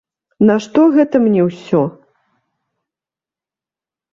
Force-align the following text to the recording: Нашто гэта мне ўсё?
Нашто 0.49 0.85
гэта 0.95 1.15
мне 1.25 1.41
ўсё? 1.49 1.81